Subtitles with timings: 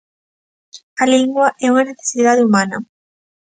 [1.01, 2.77] A lingua é unha necesidade humana.